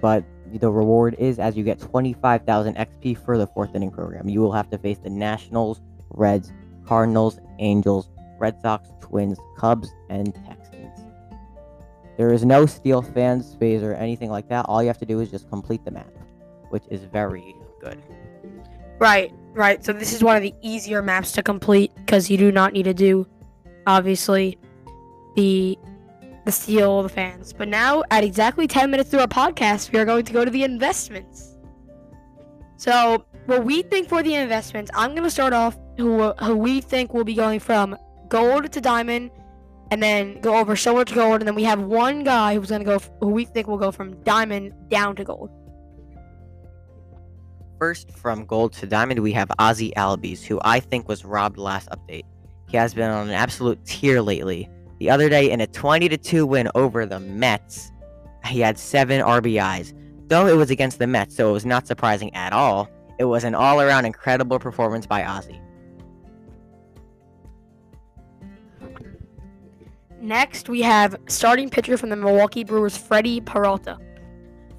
but 0.00 0.24
the 0.52 0.70
reward 0.70 1.14
is 1.18 1.38
as 1.38 1.56
you 1.56 1.64
get 1.64 1.78
25,000 1.78 2.76
XP 2.76 3.24
for 3.24 3.38
the 3.38 3.46
4th 3.46 3.74
inning 3.74 3.90
program. 3.90 4.28
You 4.28 4.40
will 4.40 4.52
have 4.52 4.68
to 4.70 4.78
face 4.78 4.98
the 4.98 5.10
Nationals, 5.10 5.80
Reds, 6.10 6.52
Cardinals, 6.84 7.38
Angels, 7.58 8.10
Red 8.38 8.60
Sox, 8.60 8.88
Twins, 9.00 9.38
Cubs, 9.56 9.88
and 10.08 10.34
Texans. 10.46 10.98
There 12.16 12.32
is 12.32 12.44
no 12.44 12.66
steal 12.66 13.00
fans 13.00 13.54
phase 13.54 13.82
or 13.82 13.94
anything 13.94 14.30
like 14.30 14.48
that. 14.48 14.66
All 14.66 14.82
you 14.82 14.88
have 14.88 14.98
to 14.98 15.06
do 15.06 15.20
is 15.20 15.30
just 15.30 15.48
complete 15.48 15.84
the 15.84 15.90
map, 15.90 16.12
which 16.70 16.84
is 16.90 17.04
very 17.04 17.54
good. 17.80 18.02
Right, 18.98 19.32
right. 19.52 19.84
So 19.84 19.92
this 19.92 20.12
is 20.12 20.22
one 20.22 20.36
of 20.36 20.42
the 20.42 20.54
easier 20.62 21.02
maps 21.02 21.32
to 21.32 21.42
complete 21.42 21.92
because 21.96 22.30
you 22.30 22.36
do 22.36 22.52
not 22.52 22.72
need 22.72 22.84
to 22.84 22.94
do, 22.94 23.26
obviously, 23.86 24.58
the 25.36 25.78
the 26.44 26.52
steal 26.52 27.02
the 27.02 27.08
fans. 27.08 27.52
But 27.52 27.68
now, 27.68 28.02
at 28.10 28.24
exactly 28.24 28.66
10 28.66 28.90
minutes 28.90 29.10
through 29.10 29.20
our 29.20 29.26
podcast, 29.26 29.92
we 29.92 29.98
are 29.98 30.04
going 30.04 30.24
to 30.24 30.32
go 30.32 30.44
to 30.44 30.50
the 30.50 30.64
investments. 30.64 31.56
So, 32.76 33.24
what 33.46 33.64
we 33.64 33.82
think 33.82 34.08
for 34.08 34.22
the 34.22 34.34
investments, 34.34 34.90
I'm 34.94 35.10
going 35.10 35.24
to 35.24 35.30
start 35.30 35.52
off 35.52 35.78
who, 35.96 36.32
who 36.32 36.56
we 36.56 36.80
think 36.80 37.12
will 37.12 37.24
be 37.24 37.34
going 37.34 37.60
from 37.60 37.96
gold 38.28 38.72
to 38.72 38.80
diamond 38.80 39.30
and 39.90 40.02
then 40.02 40.40
go 40.40 40.56
over 40.56 40.76
silver 40.76 41.04
to 41.04 41.14
gold. 41.14 41.40
And 41.40 41.48
then 41.48 41.54
we 41.54 41.64
have 41.64 41.82
one 41.82 42.24
guy 42.24 42.54
who's 42.54 42.70
going 42.70 42.84
to 42.84 42.86
go, 42.86 42.98
who 43.20 43.28
we 43.28 43.44
think 43.44 43.66
will 43.66 43.76
go 43.76 43.90
from 43.90 44.22
diamond 44.22 44.72
down 44.88 45.16
to 45.16 45.24
gold. 45.24 45.50
First, 47.80 48.10
from 48.10 48.44
gold 48.44 48.74
to 48.74 48.86
diamond, 48.86 49.20
we 49.20 49.32
have 49.32 49.50
Ozzie 49.58 49.94
Albies, 49.96 50.44
who 50.44 50.60
I 50.62 50.80
think 50.80 51.08
was 51.08 51.24
robbed 51.24 51.56
last 51.56 51.88
update. 51.88 52.24
He 52.68 52.76
has 52.76 52.92
been 52.92 53.10
on 53.10 53.28
an 53.28 53.32
absolute 53.32 53.82
tear 53.86 54.20
lately. 54.20 54.68
The 54.98 55.08
other 55.08 55.30
day, 55.30 55.50
in 55.50 55.62
a 55.62 55.66
20 55.66 56.10
2 56.18 56.44
win 56.44 56.68
over 56.74 57.06
the 57.06 57.18
Mets, 57.18 57.90
he 58.44 58.60
had 58.60 58.78
seven 58.78 59.22
RBIs. 59.22 59.94
Though 60.28 60.46
it 60.46 60.56
was 60.56 60.70
against 60.70 60.98
the 60.98 61.06
Mets, 61.06 61.34
so 61.34 61.48
it 61.48 61.52
was 61.52 61.64
not 61.64 61.86
surprising 61.86 62.34
at 62.34 62.52
all, 62.52 62.90
it 63.18 63.24
was 63.24 63.44
an 63.44 63.54
all 63.54 63.80
around 63.80 64.04
incredible 64.04 64.58
performance 64.58 65.06
by 65.06 65.24
Ozzie. 65.24 65.58
Next, 70.20 70.68
we 70.68 70.82
have 70.82 71.16
starting 71.28 71.70
pitcher 71.70 71.96
from 71.96 72.10
the 72.10 72.16
Milwaukee 72.16 72.62
Brewers, 72.62 72.98
Freddie 72.98 73.40
Peralta. 73.40 73.96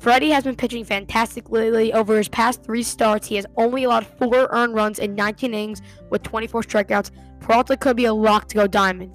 Freddie 0.01 0.31
has 0.31 0.43
been 0.43 0.55
pitching 0.55 0.84
fantastically 0.84 1.70
lately. 1.70 1.93
Over 1.93 2.17
his 2.17 2.27
past 2.27 2.63
three 2.63 2.81
starts, 2.81 3.27
he 3.27 3.36
has 3.36 3.46
only 3.55 3.84
allowed 3.84 4.08
four 4.08 4.48
earned 4.50 4.74
runs 4.74 4.98
in 4.98 5.13
19 5.13 5.53
innings 5.53 5.84
with 6.10 6.24
24 6.24 6.63
strikeouts. 6.63 7.12
Peralta 7.39 7.77
could 7.77 7.96
be 7.96 8.05
a 8.05 8.13
lock 8.13 8.48
to 8.48 8.55
go 8.55 8.65
diamond. 8.65 9.13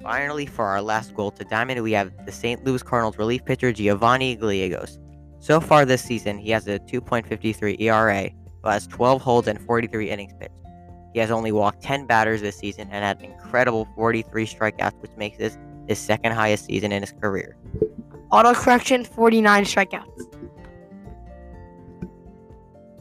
Finally, 0.00 0.46
for 0.46 0.64
our 0.64 0.80
last 0.80 1.12
goal 1.12 1.32
to 1.32 1.44
diamond, 1.44 1.82
we 1.82 1.92
have 1.92 2.12
the 2.24 2.32
St. 2.32 2.64
Louis 2.64 2.82
Cardinals 2.82 3.18
relief 3.18 3.44
pitcher 3.44 3.74
Giovanni 3.74 4.36
Gallegos. 4.36 4.98
So 5.38 5.60
far 5.60 5.84
this 5.84 6.00
season, 6.00 6.38
he 6.38 6.48
has 6.50 6.66
a 6.66 6.78
2.53 6.78 7.78
ERA, 7.78 8.30
but 8.62 8.72
has 8.72 8.86
12 8.86 9.20
holds 9.20 9.48
and 9.48 9.60
43 9.60 10.08
innings 10.08 10.32
pitched. 10.40 10.54
He 11.12 11.20
has 11.20 11.30
only 11.30 11.52
walked 11.52 11.82
10 11.82 12.06
batters 12.06 12.40
this 12.40 12.56
season 12.56 12.88
and 12.90 13.04
had 13.04 13.18
an 13.18 13.26
incredible 13.26 13.86
43 13.94 14.46
strikeouts, 14.46 14.98
which 15.02 15.12
makes 15.18 15.36
this 15.36 15.58
his 15.86 15.98
second 15.98 16.32
highest 16.32 16.64
season 16.64 16.90
in 16.90 17.02
his 17.02 17.12
career. 17.12 17.58
Auto 18.30 18.54
correction 18.54 19.04
49 19.04 19.64
strikeouts. 19.64 20.34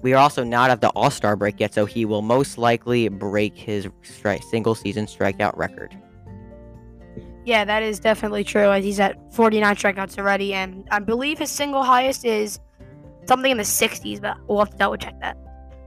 We 0.01 0.13
are 0.13 0.17
also 0.17 0.43
not 0.43 0.69
at 0.69 0.81
the 0.81 0.89
All 0.89 1.09
Star 1.09 1.35
break 1.35 1.59
yet, 1.59 1.73
so 1.73 1.85
he 1.85 2.03
will 2.03 2.21
most 2.21 2.57
likely 2.57 3.07
break 3.07 3.57
his 3.57 3.87
stri- 4.03 4.43
single 4.43 4.75
season 4.75 5.05
strikeout 5.05 5.57
record. 5.57 5.97
Yeah, 7.45 7.65
that 7.65 7.83
is 7.83 7.99
definitely 7.99 8.43
true. 8.43 8.71
As 8.71 8.83
he's 8.83 8.99
at 8.99 9.33
49 9.33 9.75
strikeouts 9.75 10.17
already, 10.17 10.53
and 10.53 10.87
I 10.91 10.99
believe 10.99 11.39
his 11.39 11.49
single 11.49 11.83
highest 11.83 12.25
is 12.25 12.59
something 13.27 13.51
in 13.51 13.57
the 13.57 13.63
60s, 13.63 14.21
but 14.21 14.37
we'll 14.47 14.59
have 14.59 14.71
to 14.71 14.77
double 14.77 14.97
check 14.97 15.19
that. 15.21 15.37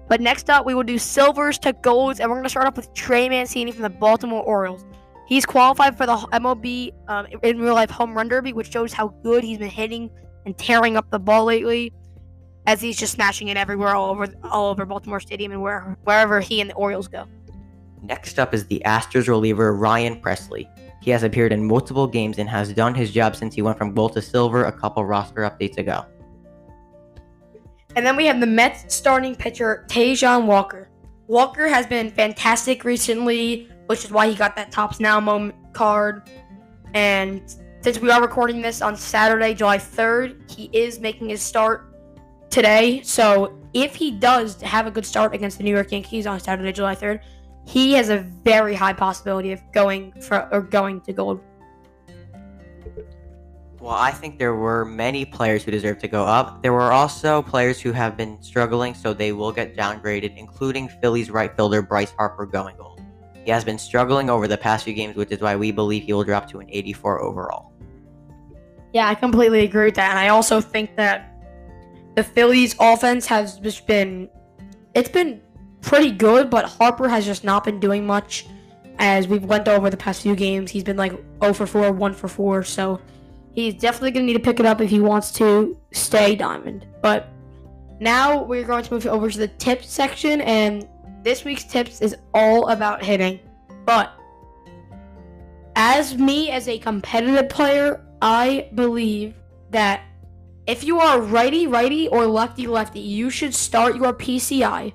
But 0.08 0.20
next 0.20 0.48
up, 0.48 0.64
we 0.64 0.74
will 0.74 0.82
do 0.82 0.98
silvers 0.98 1.58
to 1.60 1.72
golds, 1.72 2.20
and 2.20 2.30
we're 2.30 2.36
going 2.36 2.44
to 2.44 2.50
start 2.50 2.66
off 2.66 2.76
with 2.76 2.92
Trey 2.94 3.28
Mancini 3.28 3.72
from 3.72 3.82
the 3.82 3.90
Baltimore 3.90 4.42
Orioles. 4.42 4.84
He's 5.26 5.44
qualified 5.44 5.96
for 5.96 6.06
the 6.06 6.16
MLB 6.16 6.92
um, 7.08 7.26
in 7.42 7.58
real 7.58 7.74
life 7.74 7.90
home 7.90 8.14
run 8.14 8.28
derby, 8.28 8.52
which 8.52 8.70
shows 8.70 8.92
how 8.92 9.08
good 9.22 9.42
he's 9.42 9.58
been 9.58 9.68
hitting 9.68 10.10
and 10.44 10.56
tearing 10.56 10.96
up 10.96 11.10
the 11.10 11.18
ball 11.18 11.44
lately, 11.44 11.92
as 12.66 12.80
he's 12.80 12.96
just 12.96 13.12
smashing 13.12 13.48
it 13.48 13.56
everywhere 13.56 13.94
all 13.94 14.10
over 14.10 14.28
all 14.44 14.70
over 14.70 14.86
Baltimore 14.86 15.18
Stadium 15.18 15.50
and 15.52 15.60
where, 15.60 15.98
wherever 16.04 16.40
he 16.40 16.60
and 16.60 16.70
the 16.70 16.74
Orioles 16.74 17.08
go. 17.08 17.26
Next 18.02 18.38
up 18.38 18.54
is 18.54 18.66
the 18.66 18.80
Astros 18.86 19.26
reliever 19.26 19.74
Ryan 19.74 20.20
Pressly. 20.20 20.68
He 21.02 21.10
has 21.10 21.24
appeared 21.24 21.52
in 21.52 21.64
multiple 21.64 22.06
games 22.06 22.38
and 22.38 22.48
has 22.48 22.72
done 22.72 22.94
his 22.94 23.12
job 23.12 23.34
since 23.34 23.54
he 23.54 23.62
went 23.62 23.78
from 23.78 23.94
gold 23.94 24.12
to 24.14 24.22
silver 24.22 24.64
a 24.64 24.72
couple 24.72 25.04
roster 25.04 25.42
updates 25.42 25.78
ago. 25.78 26.04
And 27.96 28.04
then 28.04 28.14
we 28.14 28.26
have 28.26 28.40
the 28.40 28.46
Mets 28.46 28.94
starting 28.94 29.34
pitcher 29.34 29.86
Taijuan 29.88 30.46
Walker. 30.46 30.90
Walker 31.26 31.66
has 31.66 31.86
been 31.86 32.10
fantastic 32.10 32.84
recently, 32.84 33.68
which 33.86 34.04
is 34.04 34.10
why 34.10 34.28
he 34.28 34.34
got 34.34 34.56
that 34.56 34.70
Topps 34.70 35.00
Now 35.00 35.20
moment 35.20 35.54
card. 35.72 36.28
And 36.94 37.42
since 37.80 37.98
we 38.00 38.10
are 38.10 38.20
recording 38.20 38.60
this 38.60 38.82
on 38.82 38.96
Saturday, 38.96 39.54
July 39.54 39.78
3rd, 39.78 40.50
he 40.50 40.70
is 40.72 40.98
making 40.98 41.28
his 41.28 41.42
start 41.42 41.94
today. 42.50 43.02
So 43.02 43.58
if 43.74 43.94
he 43.94 44.10
does 44.10 44.60
have 44.62 44.86
a 44.86 44.90
good 44.90 45.06
start 45.06 45.34
against 45.34 45.58
the 45.58 45.64
New 45.64 45.74
York 45.74 45.92
Yankees 45.92 46.26
on 46.26 46.40
Saturday, 46.40 46.72
July 46.72 46.94
3rd, 46.94 47.20
he 47.66 47.92
has 47.92 48.08
a 48.08 48.18
very 48.44 48.74
high 48.74 48.92
possibility 48.92 49.52
of 49.52 49.60
going 49.72 50.12
for 50.20 50.48
or 50.52 50.62
going 50.62 51.00
to 51.02 51.12
gold. 51.12 51.40
Well, 53.80 53.94
I 53.94 54.10
think 54.10 54.38
there 54.38 54.54
were 54.54 54.84
many 54.84 55.24
players 55.24 55.62
who 55.62 55.70
deserve 55.70 55.98
to 55.98 56.08
go 56.08 56.24
up. 56.24 56.62
There 56.62 56.72
were 56.72 56.92
also 56.92 57.42
players 57.42 57.80
who 57.80 57.92
have 57.92 58.16
been 58.16 58.40
struggling, 58.42 58.94
so 58.94 59.12
they 59.12 59.32
will 59.32 59.52
get 59.52 59.76
downgraded, 59.76 60.36
including 60.36 60.88
Phillies 60.88 61.30
right 61.30 61.54
fielder 61.54 61.82
Bryce 61.82 62.12
Harper 62.12 62.46
going 62.46 62.76
gold. 62.76 62.95
He 63.46 63.52
has 63.52 63.64
been 63.64 63.78
struggling 63.78 64.28
over 64.28 64.48
the 64.48 64.58
past 64.58 64.84
few 64.84 64.92
games, 64.92 65.14
which 65.14 65.30
is 65.30 65.40
why 65.40 65.54
we 65.54 65.70
believe 65.70 66.02
he 66.02 66.12
will 66.12 66.24
drop 66.24 66.50
to 66.50 66.58
an 66.58 66.66
84 66.68 67.22
overall. 67.22 67.72
Yeah, 68.92 69.06
I 69.06 69.14
completely 69.14 69.60
agree 69.60 69.84
with 69.84 69.94
that. 69.94 70.10
And 70.10 70.18
I 70.18 70.28
also 70.28 70.60
think 70.60 70.96
that 70.96 71.32
the 72.16 72.24
Phillies 72.24 72.74
offense 72.80 73.24
has 73.26 73.60
just 73.60 73.86
been 73.86 74.28
it's 74.94 75.08
been 75.08 75.40
pretty 75.80 76.10
good, 76.10 76.50
but 76.50 76.64
Harper 76.64 77.08
has 77.08 77.24
just 77.24 77.44
not 77.44 77.62
been 77.62 77.78
doing 77.78 78.04
much 78.04 78.46
as 78.98 79.28
we've 79.28 79.44
went 79.44 79.68
over 79.68 79.90
the 79.90 79.96
past 79.96 80.22
few 80.22 80.34
games. 80.34 80.72
He's 80.72 80.82
been 80.82 80.96
like 80.96 81.12
0 81.40 81.52
for 81.52 81.68
4, 81.68 81.92
1 81.92 82.14
for 82.14 82.26
4, 82.26 82.64
so 82.64 83.00
he's 83.52 83.74
definitely 83.74 84.10
going 84.10 84.26
to 84.26 84.32
need 84.32 84.38
to 84.38 84.44
pick 84.44 84.58
it 84.58 84.66
up 84.66 84.80
if 84.80 84.90
he 84.90 84.98
wants 84.98 85.30
to 85.32 85.78
stay 85.92 86.34
diamond. 86.34 86.84
But 87.00 87.28
now 88.00 88.42
we're 88.42 88.64
going 88.64 88.82
to 88.82 88.92
move 88.92 89.06
over 89.06 89.30
to 89.30 89.38
the 89.38 89.48
tip 89.48 89.84
section 89.84 90.40
and 90.40 90.88
this 91.26 91.44
week's 91.44 91.64
tips 91.64 92.00
is 92.00 92.14
all 92.34 92.68
about 92.68 93.02
hitting. 93.04 93.40
But 93.84 94.12
as 95.74 96.16
me 96.16 96.52
as 96.52 96.68
a 96.68 96.78
competitive 96.78 97.48
player, 97.48 98.06
I 98.22 98.70
believe 98.76 99.34
that 99.70 100.02
if 100.68 100.84
you 100.84 101.00
are 101.00 101.20
righty 101.20 101.66
righty 101.66 102.06
or 102.06 102.26
lefty 102.26 102.68
lefty, 102.68 103.00
you 103.00 103.28
should 103.28 103.52
start 103.52 103.96
your 103.96 104.12
PCI 104.12 104.92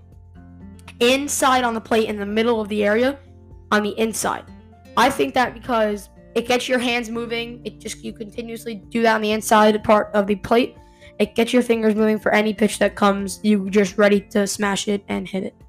inside 1.02 1.66
on 1.66 1.74
the 1.74 1.82
plate 1.82 2.08
in 2.08 2.16
the 2.16 2.26
middle 2.26 2.62
of 2.62 2.70
the 2.70 2.86
area 2.86 3.20
on 3.70 3.84
the 3.84 4.00
inside. 4.00 4.46
I 4.96 5.10
think 5.10 5.34
that 5.34 5.54
because 5.54 6.08
it 6.34 6.48
gets 6.48 6.70
your 6.70 6.80
hands 6.80 7.10
moving, 7.10 7.62
it 7.66 7.82
just 7.82 8.02
you 8.06 8.14
continuously 8.14 8.76
do 8.88 9.02
that 9.02 9.16
on 9.16 9.22
the 9.22 9.34
inside 9.34 9.84
part 9.84 10.12
of 10.14 10.28
the 10.28 10.36
plate. 10.36 10.78
It 11.20 11.36
gets 11.36 11.52
your 11.52 11.62
fingers 11.62 11.94
moving 11.94 12.20
for 12.20 12.34
any 12.34 12.54
pitch 12.54 12.80
that 12.80 12.96
comes. 12.96 13.42
You 13.44 13.70
just 13.70 13.98
ready 13.98 14.22
to 14.32 14.48
smash 14.48 14.88
it 14.88 15.04
and 15.10 15.28
hit 15.28 15.44
it. 15.44 15.61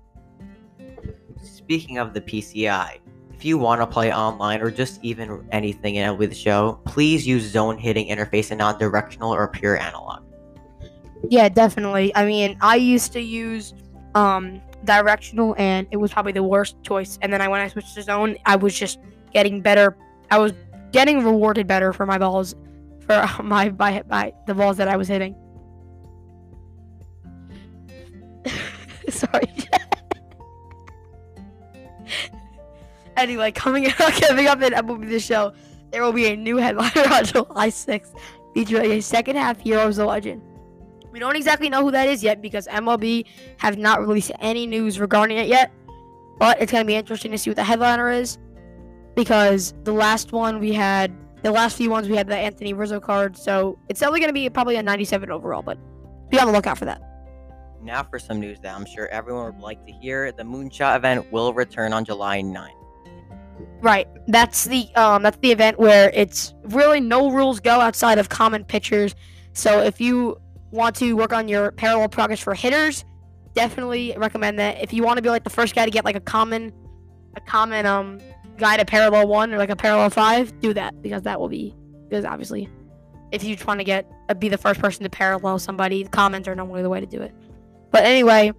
Speaking 1.73 1.97
of 1.97 2.13
the 2.13 2.21
PCI, 2.21 2.99
if 3.33 3.47
you 3.47 3.57
want 3.57 3.81
to 3.81 3.87
play 3.87 4.13
online 4.13 4.61
or 4.61 4.71
just 4.71 5.03
even 5.03 5.43
anything 5.53 5.95
in 5.95 6.19
with 6.19 6.37
show, 6.37 6.79
please 6.85 7.27
use 7.27 7.45
zone 7.45 7.79
hitting 7.79 8.09
interface 8.09 8.51
and 8.51 8.59
non 8.59 8.79
directional 8.79 9.33
or 9.33 9.49
pure 9.49 9.79
analog. 9.79 10.23
Yeah, 11.31 11.49
definitely. 11.49 12.15
I 12.15 12.27
mean, 12.27 12.59
I 12.61 12.77
used 12.77 13.15
to 13.15 13.21
use 13.23 13.73
um 14.15 14.61
directional 14.85 15.55
and 15.57 15.87
it 15.91 15.97
was 15.97 16.13
probably 16.13 16.33
the 16.33 16.43
worst 16.43 16.77
choice. 16.83 17.19
And 17.23 17.33
then 17.33 17.41
I 17.41 17.49
when 17.49 17.63
I 17.63 17.69
switched 17.69 17.95
to 17.95 18.03
zone, 18.03 18.37
I 18.45 18.57
was 18.57 18.79
just 18.79 18.99
getting 19.33 19.63
better. 19.63 19.97
I 20.31 20.37
was 20.37 20.53
getting 20.91 21.25
rewarded 21.25 21.67
better 21.67 21.95
for 21.95 22.05
my 22.05 22.19
balls 22.19 22.55
for 23.01 23.27
my 23.43 23.71
by, 23.71 24.03
by 24.03 24.35
the 24.47 24.53
balls 24.53 24.77
that 24.77 24.89
I 24.89 24.99
was 24.99 25.09
hitting. 25.09 25.35
Sorry. 29.09 29.49
Anyway, 33.23 33.53
coming 33.53 33.85
coming 33.91 34.47
up 34.47 34.61
in 34.63 34.73
MLB 34.73 35.09
the 35.09 35.21
show, 35.21 35.53
there 35.91 36.03
will 36.03 36.13
be 36.13 36.27
a 36.27 36.37
new 36.37 36.57
headliner 36.57 37.13
on 37.13 37.25
July 37.25 37.69
6th 37.69 38.19
featuring 38.55 38.91
a 38.93 39.01
second 39.01 39.37
half 39.37 39.61
Heroes 39.61 39.99
of 39.99 40.09
Legend. 40.09 40.43
We 41.11 41.19
don't 41.19 41.37
exactly 41.37 41.69
know 41.69 41.83
who 41.83 41.91
that 41.91 42.09
is 42.09 42.23
yet 42.23 42.41
because 42.41 42.67
MLB 42.69 43.27
have 43.59 43.79
not 43.79 44.01
released 44.01 44.33
any 44.41 44.67
news 44.67 44.99
regarding 44.99 45.37
it 45.37 45.47
yet. 45.47 45.71
But 46.39 46.61
it's 46.61 46.73
going 46.73 46.83
to 46.83 46.87
be 46.87 46.95
interesting 46.95 47.31
to 47.33 47.39
see 47.39 47.51
what 47.51 47.57
the 47.57 47.65
headliner 47.65 48.11
is 48.11 48.39
because 49.15 49.75
the 49.85 49.93
last 49.93 50.33
one 50.33 50.59
we 50.59 50.73
had, 50.73 51.15
the 51.43 51.53
last 51.53 51.77
few 51.77 51.91
ones 51.91 52.09
we 52.09 52.17
had 52.17 52.27
the 52.27 52.37
Anthony 52.37 52.73
Rizzo 52.73 52.99
card. 52.99 53.37
So 53.37 53.79
it's 53.89 54.01
definitely 54.01 54.21
going 54.21 54.31
to 54.31 54.35
be 54.35 54.49
probably 54.49 54.77
a 54.77 54.83
97 54.83 55.31
overall, 55.31 55.63
but 55.63 55.79
be 56.31 56.41
on 56.41 56.47
the 56.47 56.53
lookout 56.53 56.79
for 56.79 56.87
that. 56.87 57.01
Now 57.83 58.03
for 58.03 58.19
some 58.19 58.41
news 58.41 58.59
that 58.61 58.75
I'm 58.75 58.87
sure 58.87 59.09
everyone 59.09 59.55
would 59.55 59.63
like 59.63 59.85
to 59.87 59.93
hear. 59.93 60.33
The 60.33 60.45
Moonshot 60.45 60.97
event 60.97 61.31
will 61.31 61.53
return 61.53 61.93
on 61.93 62.05
July 62.05 62.41
9th. 62.41 62.82
Right. 63.81 64.07
That's 64.29 64.65
the 64.65 64.89
um 64.95 65.23
that's 65.23 65.39
the 65.39 65.51
event 65.51 65.79
where 65.79 66.11
it's 66.15 66.55
really 66.65 67.01
no 67.01 67.31
rules 67.31 67.61
go 67.61 67.81
outside 67.81 68.19
of 68.19 68.29
common 68.29 68.65
pitchers. 68.65 69.15
So 69.53 69.81
if 69.81 70.01
you 70.01 70.41
want 70.71 70.97
to 70.97 71.15
work 71.15 71.33
on 71.33 71.49
your 71.49 71.73
parallel 71.73 72.09
progress 72.09 72.41
for 72.41 72.55
hitters, 72.55 73.05
definitely 73.55 74.15
recommend 74.17 74.59
that. 74.59 74.81
If 74.83 74.93
you 74.93 75.03
want 75.03 75.19
to 75.19 75.23
be 75.23 75.29
like 75.29 75.45
the 75.45 75.51
first 75.51 75.75
guy 75.75 75.85
to 75.85 75.91
get 75.91 76.05
like 76.05 76.17
a 76.17 76.21
common, 76.21 76.73
a 77.37 77.41
common 77.41 77.87
um 77.87 78.21
guide 78.57 78.81
a 78.81 78.85
parallel 78.85 79.27
one 79.27 79.53
or 79.53 79.59
like 79.59 79.71
a 79.71 79.77
parallel 79.77 80.11
five, 80.11 80.59
do 80.61 80.73
that 80.75 81.01
because 81.03 81.23
that 81.23 81.41
will 81.41 81.49
be 81.49 81.75
because 82.09 82.25
obviously, 82.25 82.69
if 83.33 83.43
you 83.43 83.57
want 83.67 83.81
to 83.81 83.85
get 83.85 84.11
uh, 84.29 84.35
be 84.35 84.49
the 84.49 84.59
first 84.59 84.81
person 84.81 85.03
to 85.03 85.11
parallel 85.11 85.59
somebody, 85.59 86.05
comments 86.05 86.47
are 86.47 86.55
normally 86.55 86.83
the 86.83 86.91
way 86.91 87.01
to 87.01 87.07
do 87.07 87.21
it. 87.21 87.35
But 87.91 88.05
anyway, 88.05 88.53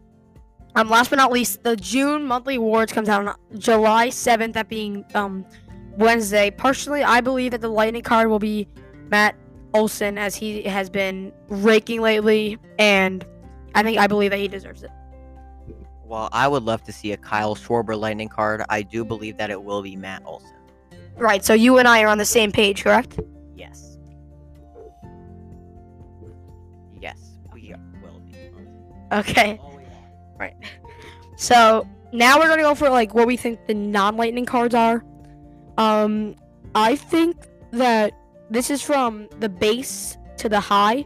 um, 0.76 0.90
last 0.90 1.10
but 1.10 1.18
not 1.18 1.32
least, 1.32 1.64
the 1.64 1.76
June 1.76 2.26
monthly 2.26 2.56
awards 2.56 2.92
comes 2.92 3.10
out 3.10 3.28
on 3.28 3.36
July 3.60 4.10
seventh, 4.10 4.54
that 4.56 4.70
being 4.70 5.06
um 5.16 5.46
Wednesday. 5.98 6.50
Personally, 6.52 7.04
I 7.04 7.22
believe 7.22 7.52
that 7.52 7.62
the 7.62 7.70
lightning 7.70 8.02
card 8.02 8.30
will 8.30 8.40
be 8.40 8.68
Matt 9.10 9.36
Olson 9.74 10.18
as 10.18 10.36
he 10.36 10.64
has 10.64 10.90
been 10.90 11.32
raking 11.48 12.02
lately, 12.02 12.58
and 12.80 13.26
I 13.76 13.84
think 13.84 13.98
I 13.98 14.08
believe 14.08 14.32
that 14.32 14.40
he 14.40 14.48
deserves 14.48 14.84
it. 14.84 14.92
Well, 16.06 16.30
I 16.32 16.48
would 16.48 16.64
love 16.64 16.84
to 16.84 16.92
see 16.92 17.12
a 17.12 17.18
Kyle 17.18 17.56
Schwarber 17.56 18.00
lightning 18.00 18.30
card. 18.30 18.64
I 18.70 18.82
do 18.84 19.04
believe 19.04 19.38
that 19.38 19.50
it 19.50 19.64
will 19.64 19.82
be 19.82 19.96
Matt 19.96 20.22
Olson. 20.26 20.52
Right. 21.16 21.44
So 21.44 21.54
you 21.54 21.78
and 21.80 21.88
I 21.88 22.04
are 22.04 22.08
on 22.08 22.18
the 22.18 22.26
same 22.26 22.52
page, 22.52 22.84
correct? 22.84 23.20
Yes. 23.56 23.98
Yes, 27.00 27.38
we 27.54 27.74
will 28.02 28.20
be. 28.20 28.36
Okay. 29.12 29.60
Are. 30.40 30.52
So 31.36 31.88
now 32.12 32.38
we're 32.40 32.48
gonna 32.48 32.62
go 32.62 32.76
for 32.76 32.90
like 32.90 33.14
what 33.14 33.28
we 33.28 33.38
think 33.38 33.66
the 33.68 33.74
non-lightning 33.74 34.46
cards 34.46 34.76
are. 34.76 35.04
Um, 35.78 36.36
I 36.76 36.96
think 36.96 37.36
that 37.72 38.14
this 38.50 38.70
is 38.70 38.82
from 38.82 39.28
the 39.40 39.50
base 39.50 40.18
to 40.38 40.50
the 40.50 40.60
high. 40.60 41.06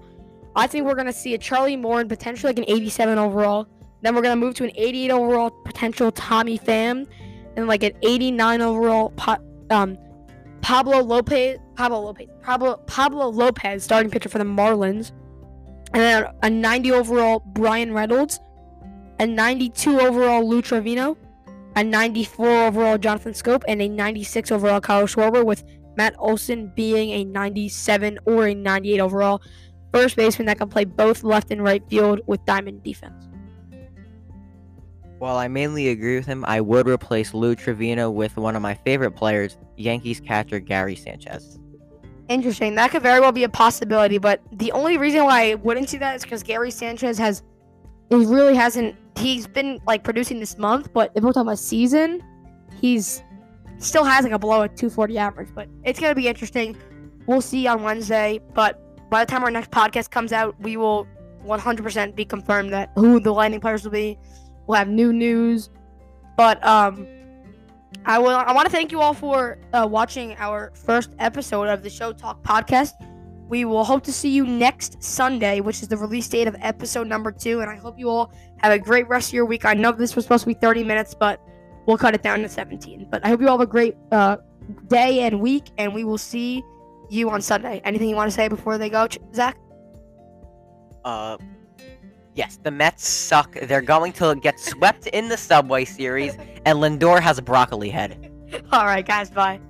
I 0.55 0.67
think 0.67 0.85
we're 0.85 0.95
gonna 0.95 1.13
see 1.13 1.33
a 1.33 1.37
Charlie 1.37 1.77
Moore 1.77 1.99
and 1.99 2.09
potentially 2.09 2.51
like 2.51 2.57
an 2.57 2.65
87 2.67 3.17
overall. 3.17 3.67
Then 4.01 4.15
we're 4.15 4.21
gonna 4.21 4.35
move 4.35 4.55
to 4.55 4.63
an 4.63 4.71
88 4.75 5.11
overall 5.11 5.51
potential 5.65 6.11
Tommy 6.11 6.59
Pham, 6.59 7.07
and 7.55 7.67
like 7.67 7.83
an 7.83 7.93
89 8.01 8.61
overall 8.61 9.09
pa- 9.11 9.39
um, 9.69 9.97
Pablo 10.61 11.01
Lopez. 11.01 11.59
Pablo 11.75 12.01
Lopez. 12.01 12.27
Pablo 12.41 12.77
Pablo 12.87 13.29
Lopez 13.29 13.83
starting 13.83 14.11
pitcher 14.11 14.29
for 14.29 14.39
the 14.39 14.43
Marlins, 14.43 15.11
and 15.93 16.01
then 16.01 16.27
a 16.43 16.49
90 16.49 16.91
overall 16.91 17.39
Bryan 17.39 17.93
Reynolds 17.93 18.39
a 19.19 19.25
92 19.25 19.99
overall 19.99 20.47
Lou 20.47 20.61
Trivino, 20.61 21.17
a 21.75 21.83
94 21.83 22.47
overall 22.67 22.97
Jonathan 22.97 23.33
Schoop, 23.33 23.63
and 23.67 23.81
a 23.81 23.89
96 23.89 24.51
overall 24.51 24.81
Kyle 24.81 25.05
Schwarber, 25.05 25.45
with 25.45 25.63
Matt 25.95 26.15
Olson 26.19 26.71
being 26.75 27.09
a 27.11 27.23
97 27.25 28.19
or 28.25 28.47
a 28.47 28.53
98 28.53 28.99
overall 28.99 29.41
first 29.93 30.15
baseman 30.15 30.45
that 30.45 30.59
can 30.59 30.69
play 30.69 30.85
both 30.85 31.23
left 31.23 31.51
and 31.51 31.63
right 31.63 31.83
field 31.89 32.21
with 32.27 32.43
diamond 32.45 32.83
defense. 32.83 33.27
While 35.19 35.37
I 35.37 35.47
mainly 35.47 35.89
agree 35.89 36.15
with 36.15 36.27
him, 36.27 36.45
I 36.47 36.61
would 36.61 36.87
replace 36.87 37.33
Lou 37.33 37.55
Trivino 37.55 38.13
with 38.13 38.37
one 38.37 38.55
of 38.55 38.61
my 38.61 38.75
favorite 38.75 39.11
players, 39.11 39.57
Yankees 39.75 40.19
catcher 40.19 40.59
Gary 40.59 40.95
Sanchez. 40.95 41.57
Interesting. 42.29 42.75
That 42.75 42.91
could 42.91 43.01
very 43.01 43.19
well 43.19 43.31
be 43.31 43.43
a 43.43 43.49
possibility, 43.49 44.19
but 44.19 44.41
the 44.51 44.71
only 44.73 44.97
reason 44.97 45.23
why 45.23 45.51
I 45.51 45.55
wouldn't 45.55 45.89
see 45.89 45.97
that 45.97 46.15
is 46.17 46.23
because 46.23 46.43
Gary 46.43 46.69
Sanchez 46.69 47.17
has, 47.17 47.41
he 48.09 48.15
really 48.25 48.55
hasn't. 48.55 48.95
He's 49.17 49.47
been 49.47 49.79
like 49.87 50.03
producing 50.03 50.39
this 50.39 50.57
month, 50.57 50.91
but 50.93 51.11
if 51.15 51.23
we're 51.23 51.31
talking 51.31 51.47
about 51.47 51.59
season, 51.59 52.21
he's 52.79 53.23
still 53.79 54.03
has 54.03 54.23
like 54.23 54.33
a 54.33 54.39
below 54.39 54.61
a 54.61 54.67
240 54.67 55.17
average. 55.17 55.49
But 55.53 55.69
it's 55.83 55.99
gonna 55.99 56.15
be 56.15 56.27
interesting. 56.27 56.77
We'll 57.25 57.41
see 57.41 57.67
on 57.67 57.83
Wednesday. 57.83 58.39
But 58.53 59.09
by 59.09 59.25
the 59.25 59.31
time 59.31 59.43
our 59.43 59.51
next 59.51 59.71
podcast 59.71 60.11
comes 60.11 60.31
out, 60.31 60.59
we 60.59 60.77
will 60.77 61.07
100% 61.45 62.15
be 62.15 62.25
confirmed 62.25 62.71
that 62.73 62.91
who 62.95 63.19
the 63.19 63.31
Lightning 63.31 63.59
players 63.59 63.83
will 63.83 63.91
be. 63.91 64.17
We'll 64.67 64.77
have 64.77 64.89
new 64.89 65.13
news. 65.13 65.69
But 66.35 66.63
um, 66.65 67.07
I 68.05 68.19
will. 68.19 68.29
I 68.29 68.53
want 68.53 68.67
to 68.67 68.71
thank 68.71 68.91
you 68.91 69.01
all 69.01 69.13
for 69.13 69.57
uh, 69.73 69.87
watching 69.89 70.35
our 70.37 70.71
first 70.75 71.11
episode 71.19 71.67
of 71.67 71.83
the 71.83 71.89
Show 71.89 72.13
Talk 72.13 72.43
podcast. 72.43 72.91
We 73.47 73.63
will 73.65 73.83
hope 73.83 74.03
to 74.03 74.13
see 74.13 74.29
you 74.29 74.45
next 74.45 75.01
Sunday, 75.01 75.61
which 75.61 75.81
is 75.81 75.87
the 75.87 75.97
release 75.97 76.27
date 76.27 76.47
of 76.47 76.55
episode 76.59 77.07
number 77.07 77.31
two. 77.31 77.61
And 77.61 77.69
I 77.69 77.75
hope 77.75 77.97
you 77.97 78.09
all 78.09 78.33
have 78.57 78.73
a 78.73 78.79
great 78.79 79.07
rest 79.07 79.29
of 79.29 79.33
your 79.33 79.45
week. 79.45 79.65
I 79.65 79.73
know 79.73 79.91
this 79.91 80.15
was 80.15 80.25
supposed 80.25 80.43
to 80.43 80.47
be 80.47 80.53
30 80.53 80.83
minutes, 80.83 81.13
but 81.13 81.41
we'll 81.85 81.97
cut 81.97 82.13
it 82.13 82.21
down 82.21 82.39
to 82.39 82.49
17. 82.49 83.07
But 83.09 83.25
I 83.25 83.29
hope 83.29 83.39
you 83.39 83.47
all 83.47 83.57
have 83.57 83.67
a 83.67 83.71
great 83.71 83.95
uh, 84.11 84.37
day 84.87 85.21
and 85.21 85.39
week, 85.39 85.69
and 85.77 85.93
we 85.93 86.03
will 86.03 86.17
see 86.17 86.63
you 87.09 87.29
on 87.29 87.41
Sunday. 87.41 87.81
Anything 87.85 88.09
you 88.09 88.15
want 88.15 88.29
to 88.29 88.35
say 88.35 88.47
before 88.47 88.77
they 88.77 88.89
go, 88.89 89.07
Zach? 89.33 89.57
Uh, 91.05 91.37
yes, 92.35 92.59
the 92.61 92.71
Mets 92.71 93.07
suck. 93.07 93.53
They're 93.53 93.81
going 93.81 94.11
to 94.13 94.35
get 94.35 94.59
swept 94.59 95.07
in 95.07 95.29
the 95.29 95.37
Subway 95.37 95.85
Series, 95.85 96.35
and 96.65 96.79
Lindor 96.79 97.21
has 97.21 97.37
a 97.37 97.41
broccoli 97.41 97.89
head. 97.89 98.31
All 98.71 98.85
right, 98.85 99.05
guys. 99.05 99.29
Bye. 99.29 99.61